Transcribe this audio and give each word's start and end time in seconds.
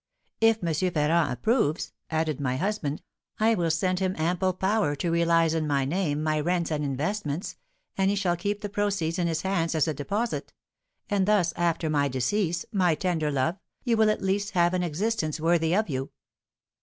'If 0.41 0.63
M. 0.63 0.73
Ferrand 0.73 1.31
approves,' 1.31 1.93
added 2.09 2.41
my 2.41 2.55
husband, 2.57 3.03
'I 3.39 3.53
will 3.53 3.69
send 3.69 3.99
him 3.99 4.15
ample 4.17 4.51
power 4.51 4.95
to 4.95 5.11
realise 5.11 5.53
in 5.53 5.67
my 5.67 5.85
name 5.85 6.23
my 6.23 6.39
rents 6.39 6.71
and 6.71 6.83
investments, 6.83 7.55
and 7.99 8.09
he 8.09 8.15
shall 8.15 8.35
keep 8.35 8.61
the 8.61 8.67
proceeds 8.67 9.19
in 9.19 9.27
his 9.27 9.43
hands 9.43 9.75
as 9.75 9.87
a 9.87 9.93
deposit; 9.93 10.53
and 11.07 11.27
thus, 11.27 11.53
after 11.55 11.87
my 11.87 12.07
decease, 12.07 12.65
my 12.71 12.95
tender 12.95 13.29
love, 13.29 13.59
you 13.83 13.95
will 13.95 14.09
at 14.09 14.23
least 14.23 14.53
have 14.55 14.73
an 14.73 14.81
existence 14.81 15.39
worthy 15.39 15.75
of 15.75 15.87
you.'" 15.87 16.09